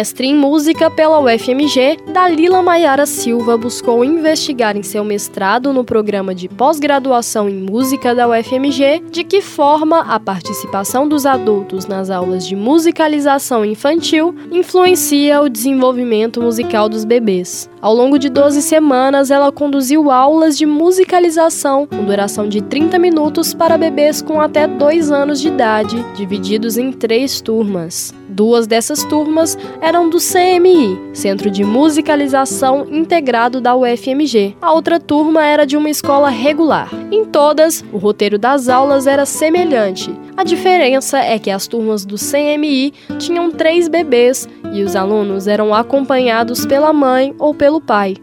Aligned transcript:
Mestre 0.00 0.28
em 0.28 0.34
música 0.34 0.90
pela 0.90 1.20
UFMG, 1.20 1.98
Dalila 2.10 2.62
Maiara 2.62 3.04
Silva 3.04 3.58
buscou 3.58 4.02
investigar 4.02 4.74
em 4.74 4.82
seu 4.82 5.04
mestrado 5.04 5.74
no 5.74 5.84
programa 5.84 6.34
de 6.34 6.48
pós-graduação 6.48 7.50
em 7.50 7.56
música 7.56 8.14
da 8.14 8.26
UFMG 8.26 9.02
de 9.10 9.22
que 9.22 9.42
forma 9.42 10.00
a 10.00 10.18
participação 10.18 11.06
dos 11.06 11.26
adultos 11.26 11.84
nas 11.84 12.08
aulas 12.08 12.46
de 12.46 12.56
musicalização 12.56 13.62
infantil 13.62 14.34
influencia 14.50 15.42
o 15.42 15.50
desenvolvimento 15.50 16.40
musical 16.40 16.88
dos 16.88 17.04
bebês. 17.04 17.68
Ao 17.82 17.94
longo 17.94 18.18
de 18.18 18.30
12 18.30 18.62
semanas, 18.62 19.30
ela 19.30 19.52
conduziu 19.52 20.10
aulas 20.10 20.56
de 20.56 20.64
musicalização 20.64 21.86
com 21.86 22.04
duração 22.04 22.48
de 22.48 22.62
30 22.62 22.98
minutos 22.98 23.52
para 23.52 23.76
bebês 23.76 24.22
com 24.22 24.40
até 24.40 24.66
2 24.66 25.10
anos 25.10 25.42
de 25.42 25.48
idade, 25.48 26.02
divididos 26.14 26.78
em 26.78 26.90
três 26.90 27.42
turmas. 27.42 28.14
Duas 28.30 28.66
dessas 28.66 29.04
turmas 29.04 29.58
eram 29.80 29.89
do 29.90 30.18
CMI, 30.18 30.96
Centro 31.12 31.50
de 31.50 31.64
Musicalização 31.64 32.86
Integrado 32.88 33.60
da 33.60 33.74
UFMG. 33.74 34.54
A 34.62 34.72
outra 34.72 35.00
turma 35.00 35.44
era 35.44 35.66
de 35.66 35.76
uma 35.76 35.90
escola 35.90 36.30
regular. 36.30 36.88
Em 37.10 37.24
todas, 37.24 37.84
o 37.92 37.98
roteiro 37.98 38.38
das 38.38 38.68
aulas 38.68 39.08
era 39.08 39.26
semelhante. 39.26 40.14
A 40.36 40.44
diferença 40.44 41.18
é 41.18 41.40
que 41.40 41.50
as 41.50 41.66
turmas 41.66 42.04
do 42.04 42.14
CMI 42.14 42.92
tinham 43.18 43.50
três 43.50 43.88
bebês 43.88 44.48
e 44.72 44.80
os 44.84 44.94
alunos 44.94 45.48
eram 45.48 45.74
acompanhados 45.74 46.64
pela 46.64 46.92
mãe 46.92 47.34
ou 47.36 47.52
pelo 47.52 47.80
pai. 47.80 48.16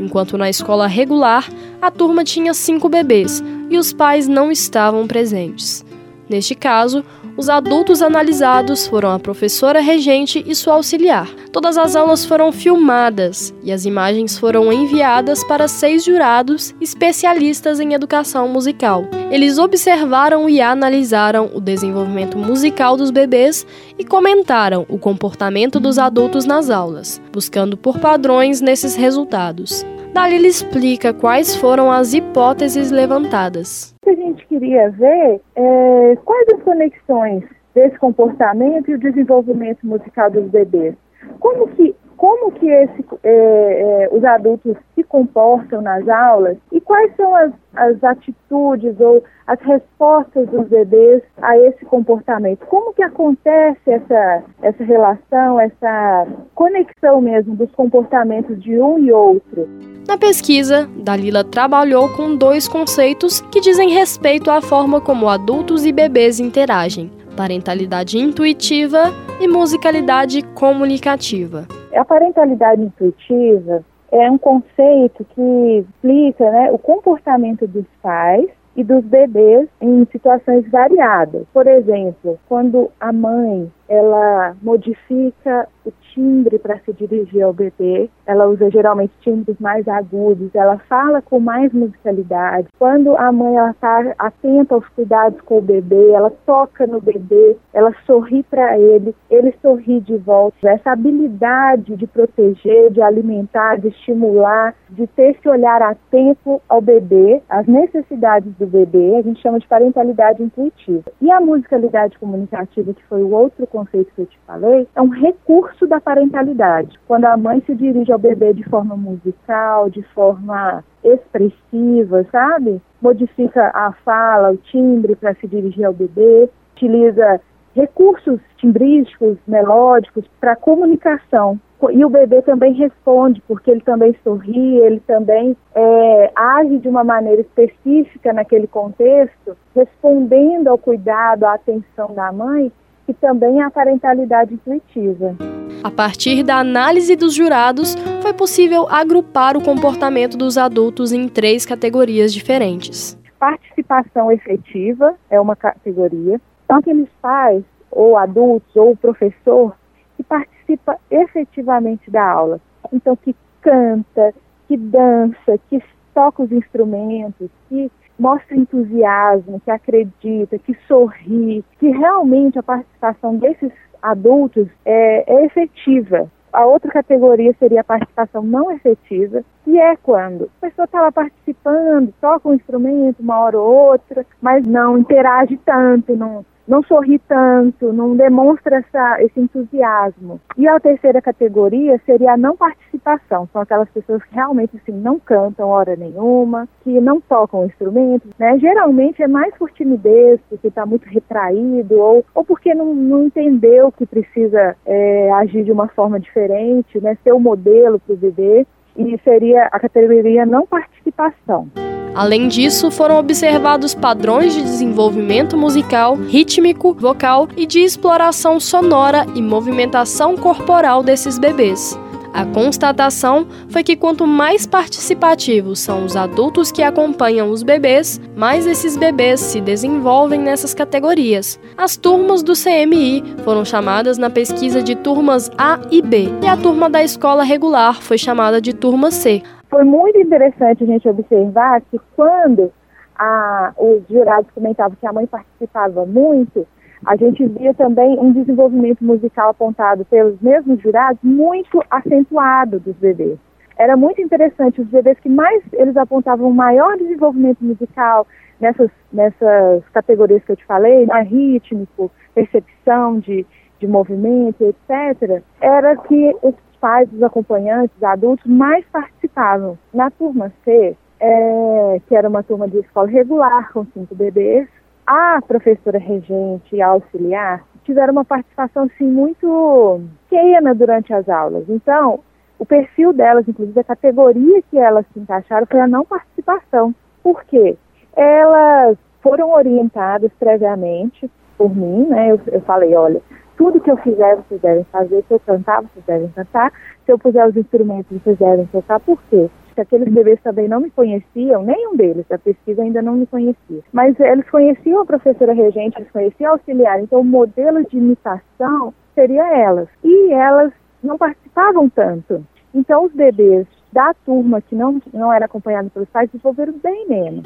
Enquanto 0.00 0.36
na 0.36 0.50
escola 0.50 0.88
regular, 0.88 1.48
a 1.80 1.88
turma 1.88 2.24
tinha 2.24 2.52
cinco 2.52 2.88
bebês 2.88 3.42
e 3.70 3.78
os 3.78 3.92
pais 3.92 4.26
não 4.26 4.50
estavam 4.50 5.06
presentes. 5.06 5.84
Neste 6.28 6.54
caso, 6.54 7.04
os 7.36 7.48
adultos 7.48 8.02
analisados 8.02 8.86
foram 8.86 9.10
a 9.10 9.18
professora 9.18 9.80
regente 9.80 10.44
e 10.46 10.54
sua 10.54 10.74
auxiliar. 10.74 11.28
Todas 11.50 11.78
as 11.78 11.96
aulas 11.96 12.24
foram 12.24 12.52
filmadas 12.52 13.54
e 13.62 13.72
as 13.72 13.84
imagens 13.84 14.38
foram 14.38 14.72
enviadas 14.72 15.42
para 15.44 15.68
seis 15.68 16.04
jurados 16.04 16.74
especialistas 16.80 17.80
em 17.80 17.94
educação 17.94 18.48
musical. 18.48 19.06
Eles 19.30 19.58
observaram 19.58 20.48
e 20.48 20.60
analisaram 20.60 21.50
o 21.54 21.60
desenvolvimento 21.60 22.36
musical 22.36 22.96
dos 22.96 23.10
bebês 23.10 23.66
e 23.98 24.04
comentaram 24.04 24.86
o 24.88 24.98
comportamento 24.98 25.80
dos 25.80 25.98
adultos 25.98 26.44
nas 26.44 26.70
aulas, 26.70 27.20
buscando 27.32 27.76
por 27.76 27.98
padrões 27.98 28.60
nesses 28.60 28.94
resultados. 28.94 29.84
Dalila 30.12 30.46
explica 30.46 31.14
quais 31.14 31.56
foram 31.56 31.90
as 31.90 32.12
hipóteses 32.12 32.90
levantadas. 32.90 33.91
Gente 34.32 34.46
queria 34.46 34.88
ver 34.88 35.42
é 35.54 36.16
quais 36.24 36.48
as 36.54 36.62
conexões 36.62 37.44
desse 37.74 37.98
comportamento 37.98 38.90
e 38.90 38.94
o 38.94 38.98
desenvolvimento 38.98 39.86
musical 39.86 40.30
dos 40.30 40.48
bebês. 40.48 40.94
Como 41.38 41.68
que 41.68 41.94
como 42.22 42.52
que 42.52 42.70
esse, 42.70 43.04
é, 43.24 43.32
é, 43.32 44.08
os 44.12 44.22
adultos 44.22 44.76
se 44.94 45.02
comportam 45.02 45.82
nas 45.82 46.08
aulas 46.08 46.56
e 46.70 46.80
quais 46.80 47.12
são 47.16 47.34
as, 47.34 47.50
as 47.74 48.04
atitudes 48.04 48.94
ou 49.00 49.24
as 49.44 49.58
respostas 49.62 50.48
dos 50.48 50.68
bebês 50.68 51.20
a 51.42 51.58
esse 51.58 51.84
comportamento. 51.84 52.64
Como 52.66 52.94
que 52.94 53.02
acontece 53.02 53.90
essa, 53.90 54.44
essa 54.62 54.84
relação, 54.84 55.58
essa 55.58 56.28
conexão 56.54 57.20
mesmo 57.20 57.56
dos 57.56 57.72
comportamentos 57.72 58.62
de 58.62 58.80
um 58.80 59.00
e 59.00 59.10
outro? 59.10 59.68
Na 60.06 60.16
pesquisa, 60.16 60.88
Dalila 60.98 61.42
trabalhou 61.42 62.08
com 62.10 62.36
dois 62.36 62.68
conceitos 62.68 63.40
que 63.50 63.60
dizem 63.60 63.88
respeito 63.88 64.48
à 64.48 64.62
forma 64.62 65.00
como 65.00 65.28
adultos 65.28 65.84
e 65.84 65.90
bebês 65.90 66.38
interagem: 66.38 67.10
parentalidade 67.36 68.16
intuitiva 68.16 69.10
e 69.40 69.48
musicalidade 69.48 70.42
comunicativa. 70.54 71.66
A 71.94 72.04
parentalidade 72.04 72.82
intuitiva 72.82 73.84
é 74.10 74.30
um 74.30 74.38
conceito 74.38 75.24
que 75.34 75.78
explica 75.78 76.50
né, 76.50 76.70
o 76.72 76.78
comportamento 76.78 77.66
dos 77.66 77.86
pais 78.02 78.46
e 78.74 78.82
dos 78.82 79.04
bebês 79.04 79.68
em 79.80 80.06
situações 80.10 80.68
variadas. 80.70 81.46
Por 81.52 81.66
exemplo, 81.66 82.38
quando 82.48 82.90
a 82.98 83.12
mãe 83.12 83.70
ela 83.92 84.56
modifica 84.62 85.68
o 85.84 85.92
timbre 86.14 86.58
para 86.58 86.78
se 86.78 86.92
dirigir 86.94 87.42
ao 87.42 87.52
bebê. 87.52 88.08
Ela 88.24 88.46
usa 88.46 88.70
geralmente 88.70 89.12
timbres 89.20 89.58
mais 89.60 89.86
agudos, 89.86 90.54
ela 90.54 90.78
fala 90.88 91.20
com 91.20 91.38
mais 91.38 91.72
musicalidade. 91.72 92.68
Quando 92.78 93.14
a 93.16 93.30
mãe 93.30 93.54
está 93.70 94.14
atenta 94.18 94.74
aos 94.74 94.88
cuidados 94.90 95.40
com 95.42 95.58
o 95.58 95.62
bebê, 95.62 96.10
ela 96.10 96.30
toca 96.46 96.86
no 96.86 97.00
bebê, 97.00 97.56
ela 97.74 97.92
sorri 98.06 98.42
para 98.44 98.78
ele, 98.78 99.14
ele 99.30 99.54
sorri 99.60 100.00
de 100.00 100.16
volta. 100.16 100.56
Essa 100.62 100.92
habilidade 100.92 101.96
de 101.96 102.06
proteger, 102.06 102.90
de 102.90 103.02
alimentar, 103.02 103.76
de 103.76 103.88
estimular, 103.88 104.74
de 104.88 105.06
ter 105.08 105.32
esse 105.36 105.48
olhar 105.48 105.82
atento 105.82 106.62
ao 106.66 106.80
bebê, 106.80 107.42
às 107.48 107.66
necessidades 107.66 108.52
do 108.58 108.66
bebê, 108.66 109.16
a 109.16 109.22
gente 109.22 109.42
chama 109.42 109.58
de 109.58 109.66
parentalidade 109.66 110.42
intuitiva. 110.42 111.10
E 111.20 111.30
a 111.30 111.40
musicalidade 111.40 112.18
comunicativa, 112.18 112.94
que 112.94 113.04
foi 113.04 113.22
o 113.22 113.32
outro 113.32 113.66
conceito 113.66 113.81
que 113.90 114.22
eu 114.22 114.26
te 114.26 114.38
falei, 114.46 114.86
é 114.94 115.02
um 115.02 115.08
recurso 115.08 115.86
da 115.86 116.00
parentalidade. 116.00 116.98
Quando 117.06 117.24
a 117.26 117.36
mãe 117.36 117.62
se 117.66 117.74
dirige 117.74 118.12
ao 118.12 118.18
bebê 118.18 118.52
de 118.52 118.62
forma 118.64 118.96
musical, 118.96 119.90
de 119.90 120.02
forma 120.14 120.84
expressiva, 121.04 122.24
sabe? 122.30 122.80
Modifica 123.00 123.70
a 123.74 123.92
fala, 124.04 124.52
o 124.52 124.56
timbre 124.56 125.16
para 125.16 125.34
se 125.34 125.46
dirigir 125.46 125.84
ao 125.84 125.92
bebê, 125.92 126.48
utiliza 126.74 127.40
recursos 127.74 128.40
timbrísticos, 128.58 129.38
melódicos 129.46 130.24
para 130.40 130.56
comunicação. 130.56 131.58
E 131.90 132.04
o 132.04 132.08
bebê 132.08 132.40
também 132.42 132.74
responde, 132.74 133.42
porque 133.48 133.68
ele 133.68 133.80
também 133.80 134.14
sorri, 134.22 134.76
ele 134.78 135.00
também 135.00 135.56
é, 135.74 136.30
age 136.36 136.78
de 136.78 136.88
uma 136.88 137.02
maneira 137.02 137.40
específica 137.40 138.32
naquele 138.32 138.68
contexto, 138.68 139.56
respondendo 139.74 140.68
ao 140.68 140.78
cuidado, 140.78 141.42
à 141.42 141.54
atenção 141.54 142.14
da 142.14 142.30
mãe, 142.30 142.70
que 143.12 143.20
também 143.20 143.60
é 143.60 143.64
a 143.64 143.70
parentalidade 143.70 144.54
intuitiva. 144.54 145.36
A 145.82 145.90
partir 145.90 146.42
da 146.42 146.58
análise 146.58 147.14
dos 147.16 147.34
jurados, 147.34 147.94
foi 148.22 148.32
possível 148.32 148.88
agrupar 148.88 149.56
o 149.56 149.62
comportamento 149.62 150.36
dos 150.36 150.56
adultos 150.56 151.12
em 151.12 151.28
três 151.28 151.66
categorias 151.66 152.32
diferentes. 152.32 153.18
Participação 153.38 154.30
efetiva 154.30 155.14
é 155.28 155.40
uma 155.40 155.56
categoria. 155.56 156.40
São 156.66 156.76
aqueles 156.76 157.08
pais, 157.20 157.64
ou 157.90 158.16
adultos, 158.16 158.74
ou 158.76 158.96
professor, 158.96 159.76
que 160.16 160.22
participa 160.22 160.96
efetivamente 161.10 162.10
da 162.10 162.24
aula. 162.24 162.60
Então, 162.92 163.16
que 163.16 163.34
canta, 163.60 164.32
que 164.68 164.76
dança, 164.76 165.58
que 165.68 165.82
toca 166.14 166.42
os 166.44 166.52
instrumentos, 166.52 167.48
que 167.68 167.90
mostra 168.18 168.56
entusiasmo, 168.56 169.60
que 169.60 169.70
acredita, 169.70 170.58
que 170.58 170.76
sorri, 170.86 171.64
que 171.78 171.88
realmente 171.90 172.58
a 172.58 172.62
participação 172.62 173.36
desses 173.36 173.72
adultos 174.02 174.68
é, 174.84 175.24
é 175.26 175.44
efetiva. 175.46 176.30
A 176.52 176.66
outra 176.66 176.90
categoria 176.90 177.54
seria 177.58 177.80
a 177.80 177.84
participação 177.84 178.42
não 178.42 178.70
efetiva, 178.70 179.42
que 179.64 179.78
é 179.80 179.96
quando 179.96 180.50
a 180.58 180.66
pessoa 180.66 180.84
está 180.84 181.00
lá 181.00 181.10
participando, 181.10 182.12
toca 182.20 182.48
um 182.48 182.54
instrumento 182.54 183.20
uma 183.20 183.38
hora 183.38 183.58
ou 183.58 183.90
outra, 183.90 184.26
mas 184.40 184.66
não 184.66 184.98
interage 184.98 185.58
tanto, 185.64 186.14
não, 186.14 186.44
não 186.66 186.82
sorri 186.82 187.18
tanto, 187.20 187.92
não 187.92 188.16
demonstra 188.16 188.76
essa, 188.76 189.22
esse 189.22 189.40
entusiasmo. 189.40 190.40
E 190.56 190.66
a 190.68 190.78
terceira 190.78 191.20
categoria 191.20 192.00
seria 192.04 192.32
a 192.32 192.36
não 192.36 192.56
participação, 192.56 193.48
são 193.52 193.62
aquelas 193.62 193.88
pessoas 193.90 194.22
que 194.24 194.34
realmente 194.34 194.76
assim, 194.76 194.92
não 194.92 195.18
cantam 195.18 195.68
hora 195.68 195.96
nenhuma, 195.96 196.68
que 196.82 197.00
não 197.00 197.20
tocam 197.20 197.66
instrumentos, 197.66 198.30
né? 198.38 198.58
Geralmente 198.58 199.22
é 199.22 199.28
mais 199.28 199.54
por 199.56 199.70
timidez, 199.70 200.40
porque 200.48 200.68
está 200.68 200.86
muito 200.86 201.06
retraído, 201.06 201.98
ou, 201.98 202.24
ou 202.34 202.44
porque 202.44 202.74
não, 202.74 202.94
não 202.94 203.24
entendeu 203.24 203.92
que 203.92 204.06
precisa 204.06 204.76
é, 204.86 205.32
agir 205.32 205.64
de 205.64 205.72
uma 205.72 205.88
forma 205.88 206.20
diferente, 206.20 207.00
né? 207.00 207.16
Ser 207.22 207.32
o 207.32 207.36
um 207.36 207.40
modelo 207.40 207.98
para 207.98 208.14
o 208.14 208.16
bebê, 208.16 208.66
e 208.96 209.18
seria 209.24 209.64
a 209.72 209.80
categoria 209.80 210.44
não 210.44 210.66
participação. 210.66 211.68
Além 212.14 212.46
disso, 212.46 212.90
foram 212.90 213.18
observados 213.18 213.94
padrões 213.94 214.54
de 214.54 214.62
desenvolvimento 214.62 215.56
musical, 215.56 216.14
rítmico, 216.14 216.94
vocal 216.94 217.48
e 217.56 217.64
de 217.64 217.80
exploração 217.80 218.60
sonora 218.60 219.26
e 219.34 219.40
movimentação 219.40 220.36
corporal 220.36 221.02
desses 221.02 221.38
bebês. 221.38 221.98
A 222.32 222.46
constatação 222.46 223.46
foi 223.68 223.82
que 223.82 223.94
quanto 223.94 224.26
mais 224.26 224.66
participativos 224.66 225.80
são 225.80 226.04
os 226.04 226.16
adultos 226.16 226.72
que 226.72 226.82
acompanham 226.82 227.50
os 227.50 227.62
bebês, 227.62 228.18
mais 228.34 228.66
esses 228.66 228.96
bebês 228.96 229.38
se 229.38 229.60
desenvolvem 229.60 230.40
nessas 230.40 230.72
categorias. 230.72 231.60
As 231.76 231.94
turmas 231.94 232.42
do 232.42 232.54
CMI 232.54 233.22
foram 233.44 233.66
chamadas 233.66 234.16
na 234.16 234.30
pesquisa 234.30 234.82
de 234.82 234.94
turmas 234.94 235.50
A 235.58 235.78
e 235.90 236.00
B, 236.00 236.30
e 236.42 236.46
a 236.46 236.56
turma 236.56 236.88
da 236.88 237.02
escola 237.02 237.42
regular 237.42 238.00
foi 238.00 238.16
chamada 238.16 238.62
de 238.62 238.72
turma 238.72 239.10
C. 239.10 239.42
Foi 239.72 239.84
muito 239.84 240.18
interessante 240.18 240.84
a 240.84 240.86
gente 240.86 241.08
observar 241.08 241.80
que 241.80 241.98
quando 242.14 242.70
a, 243.16 243.72
os 243.78 244.06
jurados 244.06 244.50
comentavam 244.50 244.94
que 245.00 245.06
a 245.06 245.12
mãe 245.14 245.26
participava 245.26 246.04
muito, 246.04 246.66
a 247.06 247.16
gente 247.16 247.46
via 247.46 247.72
também 247.72 248.18
um 248.18 248.34
desenvolvimento 248.34 249.02
musical 249.02 249.48
apontado 249.48 250.04
pelos 250.04 250.38
mesmos 250.42 250.78
jurados 250.82 251.18
muito 251.22 251.82
acentuado 251.90 252.80
dos 252.80 252.94
bebês. 252.96 253.38
Era 253.78 253.96
muito 253.96 254.20
interessante, 254.20 254.82
os 254.82 254.88
bebês 254.88 255.18
que 255.20 255.30
mais 255.30 255.62
eles 255.72 255.96
apontavam 255.96 256.50
maior 256.52 256.98
desenvolvimento 256.98 257.64
musical 257.64 258.26
nessas, 258.60 258.90
nessas 259.10 259.82
categorias 259.94 260.44
que 260.44 260.52
eu 260.52 260.56
te 260.56 260.66
falei, 260.66 261.06
né, 261.06 261.22
rítmico, 261.22 262.10
percepção 262.34 263.20
de, 263.20 263.46
de 263.80 263.86
movimento, 263.86 264.64
etc., 264.64 265.42
era 265.62 265.96
que 265.96 266.36
os 266.42 266.54
pais, 266.82 267.08
os 267.12 267.22
acompanhantes, 267.22 267.96
os 267.96 268.02
adultos 268.02 268.44
mais 268.44 268.84
participavam. 268.86 269.78
Na 269.94 270.10
turma 270.10 270.52
C, 270.64 270.96
é, 271.20 272.00
que 272.08 272.16
era 272.16 272.28
uma 272.28 272.42
turma 272.42 272.66
de 272.66 272.78
escola 272.78 273.06
regular 273.06 273.72
com 273.72 273.86
cinco 273.94 274.16
bebês, 274.16 274.68
a 275.06 275.40
professora 275.46 275.98
regente 275.98 276.74
e 276.74 276.82
a 276.82 276.88
auxiliar 276.88 277.64
tiveram 277.84 278.12
uma 278.12 278.24
participação 278.24 278.84
assim 278.84 279.06
muito 279.06 280.00
pequena 280.28 280.74
durante 280.74 281.14
as 281.14 281.28
aulas. 281.28 281.64
Então, 281.68 282.20
o 282.58 282.66
perfil 282.66 283.12
delas, 283.12 283.46
inclusive 283.46 283.78
a 283.78 283.84
categoria 283.84 284.62
que 284.68 284.78
elas 284.78 285.06
se 285.12 285.20
encaixaram 285.20 285.66
foi 285.70 285.80
a 285.80 285.86
não 285.86 286.04
participação. 286.04 286.92
Por 287.22 287.44
quê? 287.44 287.76
Elas 288.16 288.98
foram 289.20 289.52
orientadas 289.52 290.32
previamente 290.38 291.30
por 291.56 291.74
mim, 291.74 292.06
né? 292.08 292.32
Eu, 292.32 292.40
eu 292.46 292.60
falei, 292.62 292.94
olha, 292.96 293.22
tudo 293.62 293.80
que 293.80 293.90
eu 293.92 293.96
fizer 293.98 294.34
vocês 294.34 294.60
devem 294.60 294.82
fazer, 294.90 295.22
se 295.28 295.34
eu 295.34 295.38
cantar 295.38 295.82
vocês 295.82 296.04
devem 296.04 296.28
cantar, 296.30 296.72
se 297.06 297.12
eu 297.12 297.16
puser 297.16 297.46
os 297.46 297.56
instrumentos 297.56 298.20
vocês 298.20 298.36
devem 298.36 298.66
tocar, 298.66 298.98
por 298.98 299.22
quê? 299.30 299.48
que 299.72 299.80
aqueles 299.80 300.12
bebês 300.12 300.38
também 300.42 300.68
não 300.68 300.80
me 300.80 300.90
conheciam, 300.90 301.62
nenhum 301.62 301.96
deles, 301.96 302.26
a 302.30 302.36
pesquisa 302.36 302.82
ainda 302.82 303.00
não 303.00 303.14
me 303.14 303.26
conhecia. 303.26 303.80
Mas 303.90 304.18
eles 304.20 304.50
conheciam 304.50 305.00
a 305.00 305.06
professora 305.06 305.54
regente, 305.54 305.96
eles 305.96 306.10
conheciam 306.10 306.50
a 306.50 306.54
auxiliar, 306.54 307.00
então 307.00 307.20
o 307.20 307.24
modelo 307.24 307.82
de 307.86 307.96
imitação 307.96 308.92
seria 309.14 309.56
elas. 309.56 309.88
E 310.04 310.32
elas 310.32 310.72
não 311.02 311.16
participavam 311.16 311.88
tanto. 311.88 312.44
Então 312.74 313.06
os 313.06 313.12
bebês 313.12 313.66
da 313.90 314.12
turma 314.26 314.60
que 314.60 314.74
não, 314.74 315.00
não 315.14 315.32
era 315.32 315.46
acompanhado 315.46 315.88
pelos 315.88 316.08
pais 316.10 316.28
desenvolveram 316.30 316.74
bem 316.82 317.08
menos. 317.08 317.44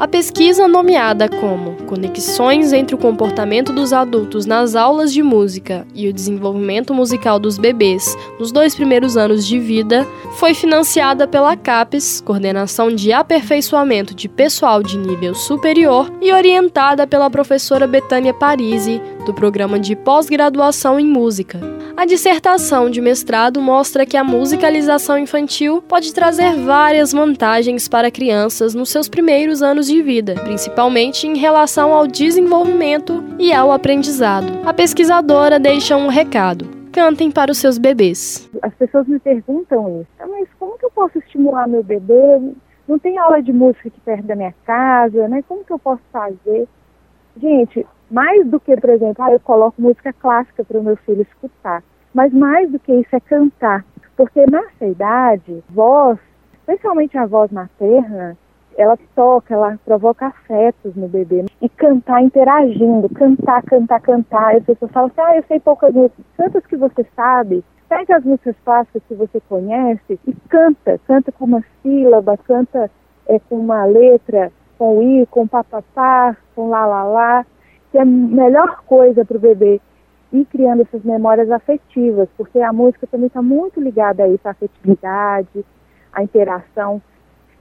A 0.00 0.08
pesquisa 0.08 0.66
nomeada 0.66 1.28
como 1.28 1.76
Conexões 1.84 2.72
entre 2.72 2.94
o 2.94 2.98
comportamento 2.98 3.70
dos 3.70 3.92
adultos 3.92 4.46
nas 4.46 4.74
aulas 4.74 5.12
de 5.12 5.22
música 5.22 5.86
e 5.94 6.08
o 6.08 6.12
desenvolvimento 6.12 6.94
musical 6.94 7.38
dos 7.38 7.58
bebês 7.58 8.16
nos 8.38 8.50
dois 8.50 8.74
primeiros 8.74 9.18
anos 9.18 9.46
de 9.46 9.58
vida 9.58 10.06
foi 10.38 10.54
financiada 10.54 11.28
pela 11.28 11.54
CAPES, 11.54 12.22
Coordenação 12.22 12.88
de 12.88 13.12
Aperfeiçoamento 13.12 14.14
de 14.14 14.26
Pessoal 14.26 14.82
de 14.82 14.96
Nível 14.96 15.34
Superior, 15.34 16.10
e 16.22 16.32
orientada 16.32 17.06
pela 17.06 17.28
professora 17.28 17.86
Betânia 17.86 18.32
Parisi, 18.32 19.02
do 19.24 19.34
programa 19.34 19.78
de 19.78 19.94
pós-graduação 19.94 20.98
em 20.98 21.06
música. 21.06 21.58
A 21.96 22.06
dissertação 22.06 22.88
de 22.88 23.00
mestrado 23.00 23.60
mostra 23.60 24.06
que 24.06 24.16
a 24.16 24.24
musicalização 24.24 25.18
infantil 25.18 25.82
pode 25.82 26.14
trazer 26.14 26.54
várias 26.56 27.12
vantagens 27.12 27.88
para 27.88 28.10
crianças 28.10 28.74
nos 28.74 28.88
seus 28.88 29.08
primeiros 29.08 29.62
anos 29.62 29.86
de 29.86 30.00
vida, 30.02 30.34
principalmente 30.36 31.26
em 31.26 31.36
relação 31.36 31.92
ao 31.92 32.06
desenvolvimento 32.06 33.22
e 33.38 33.52
ao 33.52 33.70
aprendizado. 33.70 34.50
A 34.64 34.72
pesquisadora 34.72 35.58
deixa 35.58 35.96
um 35.96 36.08
recado: 36.08 36.66
cantem 36.90 37.30
para 37.30 37.50
os 37.50 37.58
seus 37.58 37.76
bebês. 37.76 38.48
As 38.62 38.74
pessoas 38.74 39.06
me 39.06 39.18
perguntam 39.18 40.00
isso, 40.00 40.10
ah, 40.20 40.26
mas 40.26 40.48
como 40.58 40.78
que 40.78 40.86
eu 40.86 40.90
posso 40.90 41.18
estimular 41.18 41.68
meu 41.68 41.82
bebê? 41.82 42.40
Não 42.88 42.98
tem 42.98 43.18
aula 43.18 43.42
de 43.42 43.52
música 43.52 43.88
aqui 43.88 44.00
perto 44.00 44.26
da 44.26 44.34
minha 44.34 44.54
casa, 44.64 45.28
né? 45.28 45.44
Como 45.46 45.64
que 45.64 45.72
eu 45.72 45.78
posso 45.78 46.02
fazer? 46.12 46.66
Gente, 47.36 47.86
mais 48.10 48.46
do 48.46 48.58
que, 48.58 48.76
por 48.76 48.90
exemplo, 48.90 49.24
ah, 49.24 49.32
eu 49.32 49.40
coloco 49.40 49.80
música 49.80 50.12
clássica 50.12 50.64
para 50.64 50.78
o 50.78 50.82
meu 50.82 50.96
filho 50.96 51.22
escutar, 51.22 51.82
mas 52.12 52.32
mais 52.32 52.70
do 52.70 52.78
que 52.78 52.92
isso 52.92 53.14
é 53.14 53.20
cantar, 53.20 53.84
porque 54.16 54.44
nessa 54.50 54.86
idade, 54.86 55.62
voz, 55.70 56.18
especialmente 56.54 57.16
a 57.16 57.26
voz 57.26 57.50
materna, 57.50 58.36
ela 58.76 58.98
toca, 59.14 59.54
ela 59.54 59.78
provoca 59.84 60.26
afetos 60.26 60.94
no 60.94 61.08
bebê. 61.08 61.44
E 61.60 61.68
cantar 61.68 62.22
interagindo, 62.22 63.08
cantar, 63.10 63.62
cantar, 63.62 64.00
cantar. 64.00 64.56
As 64.56 64.64
pessoas 64.64 64.90
falam 64.90 65.10
assim, 65.10 65.20
ah, 65.20 65.36
eu 65.36 65.44
sei 65.48 65.60
poucas 65.60 65.92
músicas. 65.92 66.24
Tantas 66.36 66.64
que 66.66 66.76
você 66.76 67.06
sabe, 67.14 67.64
pega 67.88 68.16
as 68.16 68.24
músicas 68.24 68.56
clássicas 68.64 69.02
que 69.06 69.14
você 69.14 69.40
conhece 69.48 70.18
e 70.26 70.32
canta. 70.48 70.98
Canta 71.06 71.32
com 71.32 71.44
uma 71.44 71.64
sílaba, 71.82 72.38
canta 72.38 72.90
é, 73.26 73.38
com 73.38 73.56
uma 73.56 73.84
letra, 73.84 74.50
com 74.78 75.02
i, 75.02 75.26
com 75.26 75.46
papapá, 75.46 76.36
com 76.54 76.70
lá, 76.70 76.86
lá, 76.86 77.04
lá. 77.04 77.46
Que 77.90 77.98
é 77.98 78.02
a 78.02 78.04
melhor 78.04 78.82
coisa 78.86 79.24
para 79.24 79.36
o 79.36 79.40
bebê 79.40 79.80
ir 80.32 80.44
criando 80.46 80.82
essas 80.82 81.02
memórias 81.02 81.50
afetivas, 81.50 82.28
porque 82.36 82.60
a 82.60 82.72
música 82.72 83.06
também 83.06 83.26
está 83.26 83.42
muito 83.42 83.80
ligada 83.80 84.22
a 84.22 84.28
isso, 84.28 84.46
a 84.46 84.52
afetividade, 84.52 85.64
a 86.12 86.22
interação. 86.22 87.02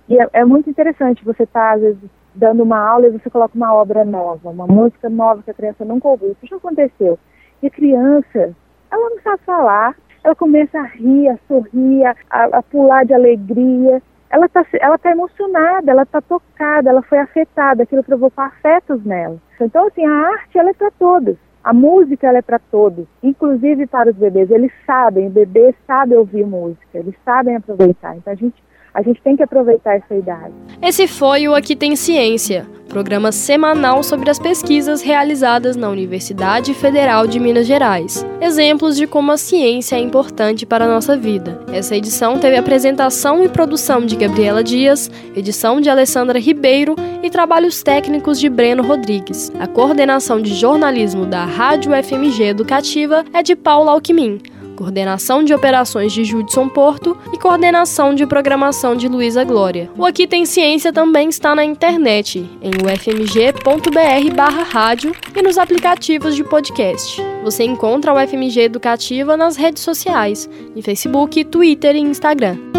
E 0.07 0.19
é, 0.19 0.27
é 0.33 0.45
muito 0.45 0.69
interessante 0.69 1.25
você 1.25 1.43
estar, 1.43 1.69
tá, 1.69 1.75
às 1.75 1.81
vezes, 1.81 1.99
dando 2.33 2.63
uma 2.63 2.79
aula 2.79 3.07
e 3.07 3.11
você 3.11 3.29
coloca 3.29 3.55
uma 3.55 3.73
obra 3.73 4.05
nova, 4.05 4.49
uma 4.49 4.67
música 4.67 5.09
nova 5.09 5.41
que 5.43 5.51
a 5.51 5.53
criança 5.53 5.83
nunca 5.83 6.07
ouviu. 6.07 6.31
Isso 6.31 6.47
já 6.47 6.57
aconteceu. 6.57 7.17
E 7.61 7.67
a 7.67 7.71
criança, 7.71 8.55
ela 8.91 9.09
não 9.09 9.21
sabe 9.21 9.43
falar, 9.43 9.95
ela 10.23 10.35
começa 10.35 10.79
a 10.79 10.83
rir, 10.83 11.29
a 11.29 11.37
sorrir, 11.47 12.05
a, 12.05 12.15
a 12.29 12.63
pular 12.63 13.05
de 13.05 13.13
alegria. 13.13 14.01
Ela 14.29 14.45
está 14.45 14.65
ela 14.79 14.97
tá 14.97 15.11
emocionada, 15.11 15.91
ela 15.91 16.03
está 16.03 16.21
tocada, 16.21 16.89
ela 16.89 17.01
foi 17.01 17.17
afetada, 17.17 17.83
aquilo 17.83 18.03
provocou 18.03 18.43
afetos 18.43 19.03
nela. 19.03 19.37
Então, 19.59 19.87
assim, 19.87 20.05
a 20.05 20.11
arte, 20.11 20.57
ela 20.57 20.69
é 20.69 20.73
para 20.73 20.91
todos. 20.91 21.35
A 21.63 21.73
música 21.73 22.27
ela 22.27 22.37
é 22.37 22.41
para 22.41 22.57
todos, 22.57 23.05
inclusive 23.21 23.85
para 23.85 24.09
os 24.09 24.15
bebês. 24.15 24.49
Eles 24.49 24.71
sabem, 24.85 25.27
o 25.27 25.29
bebê 25.29 25.75
sabe 25.85 26.15
ouvir 26.15 26.45
música, 26.45 26.97
eles 26.97 27.13
sabem 27.25 27.55
aproveitar. 27.55 28.15
Então 28.15 28.31
a 28.31 28.35
gente 28.35 28.63
a 28.93 29.01
gente 29.01 29.21
tem 29.21 29.35
que 29.35 29.43
aproveitar 29.43 29.95
essa 29.95 30.15
idade. 30.15 30.53
Esse 30.81 31.07
foi 31.07 31.47
o 31.47 31.53
Aqui 31.53 31.75
Tem 31.75 31.95
Ciência, 31.95 32.65
programa 32.89 33.31
semanal 33.31 34.03
sobre 34.03 34.29
as 34.29 34.39
pesquisas 34.39 35.01
realizadas 35.01 35.75
na 35.75 35.87
Universidade 35.87 36.73
Federal 36.73 37.27
de 37.27 37.39
Minas 37.39 37.67
Gerais. 37.67 38.25
Exemplos 38.41 38.97
de 38.97 39.05
como 39.05 39.31
a 39.31 39.37
ciência 39.37 39.95
é 39.95 39.99
importante 39.99 40.65
para 40.65 40.85
a 40.85 40.87
nossa 40.87 41.15
vida. 41.15 41.61
Essa 41.71 41.95
edição 41.95 42.39
teve 42.39 42.57
apresentação 42.57 43.43
e 43.43 43.47
produção 43.47 44.05
de 44.05 44.15
Gabriela 44.15 44.63
Dias, 44.63 45.09
edição 45.35 45.79
de 45.79 45.89
Alessandra 45.89 46.39
Ribeiro 46.39 46.95
e 47.21 47.29
trabalhos 47.29 47.83
técnicos 47.83 48.39
de 48.39 48.49
Breno 48.49 48.83
Rodrigues. 48.83 49.51
A 49.59 49.67
coordenação 49.67 50.41
de 50.41 50.53
jornalismo 50.55 51.25
da 51.25 51.45
Rádio 51.45 51.91
FMG 52.03 52.45
Educativa 52.45 53.23
é 53.31 53.43
de 53.43 53.55
Paula 53.55 53.91
Alquimim 53.91 54.41
coordenação 54.79 55.43
de 55.43 55.53
operações 55.53 56.13
de 56.13 56.23
Judson 56.23 56.69
Porto 56.69 57.17
e 57.33 57.37
coordenação 57.37 58.15
de 58.15 58.25
programação 58.25 58.95
de 58.95 59.09
Luísa 59.09 59.43
Glória. 59.43 59.91
O 59.97 60.05
Aqui 60.05 60.25
Tem 60.25 60.45
Ciência 60.45 60.93
também 60.93 61.27
está 61.27 61.53
na 61.53 61.65
internet, 61.65 62.49
em 62.61 62.71
ufmg.br 62.85 64.39
rádio 64.71 65.11
e 65.35 65.41
nos 65.41 65.57
aplicativos 65.57 66.33
de 66.33 66.45
podcast. 66.45 67.21
Você 67.43 67.65
encontra 67.65 68.11
a 68.11 68.23
UFMG 68.23 68.61
Educativa 68.61 69.35
nas 69.35 69.57
redes 69.57 69.83
sociais, 69.83 70.49
em 70.73 70.81
Facebook, 70.81 71.43
Twitter 71.43 71.97
e 71.97 71.99
Instagram. 71.99 72.78